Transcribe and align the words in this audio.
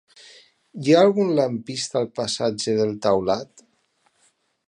Hi 0.85 0.93
ha 0.95 1.03
algun 1.07 1.29
lampista 1.39 2.01
al 2.01 2.09
passatge 2.21 2.75
del 2.81 2.97
Taulat? 3.07 3.65